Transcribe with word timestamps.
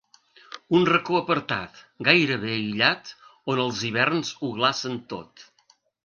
Un 0.77 0.85
racó 0.87 1.17
apartat, 1.17 1.75
gairebé 2.07 2.49
aïllat, 2.53 3.11
on 3.55 3.61
els 3.65 3.83
hiverns 3.91 4.33
ho 4.41 4.49
glacen 4.55 4.97
tot. 5.13 5.45